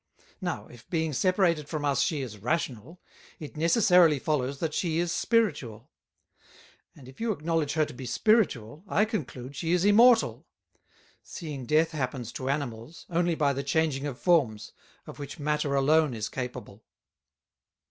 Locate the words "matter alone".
15.37-16.15